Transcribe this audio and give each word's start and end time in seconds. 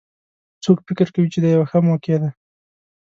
څوک 0.63 0.77
فکر 0.87 1.07
کوي 1.13 1.27
چې 1.33 1.39
دا 1.43 1.49
یوه 1.55 1.65
ښه 1.71 1.79
موقع 1.87 2.15
ده 2.21 2.29